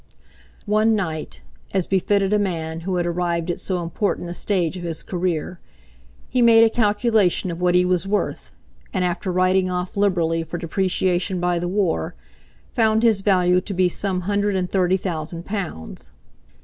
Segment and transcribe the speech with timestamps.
[0.65, 1.41] One night,
[1.75, 5.59] as befitted a man who had arrived at so important a stage of his career,
[6.27, 8.51] he made a calculation of what he was worth,
[8.93, 12.15] and after writing off liberally for depreciation by the war,
[12.73, 16.09] found his value to be some hundred and thirty thousand pounds.